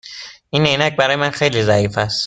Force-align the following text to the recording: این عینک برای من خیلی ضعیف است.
این 0.49 0.65
عینک 0.65 0.95
برای 0.95 1.15
من 1.15 1.29
خیلی 1.29 1.63
ضعیف 1.63 1.97
است. 1.97 2.17